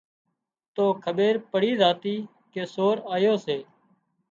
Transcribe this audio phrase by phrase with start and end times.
[0.75, 2.15] تو کٻير پڙي زاتي
[2.53, 3.57] ڪي سور آيو سي